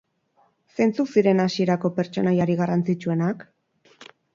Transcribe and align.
Zeintzuk 0.77 1.11
ziren 1.17 1.45
hasierako 1.45 1.95
pertsonaiarik 2.01 2.67
garrantzitsuenak? 2.67 3.51